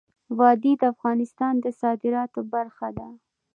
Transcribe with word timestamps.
وادي 0.37 0.73
د 0.81 0.83
افغانستان 0.93 1.53
د 1.59 1.65
صادراتو 1.81 2.39
برخه 2.53 2.87
ده. 2.97 3.07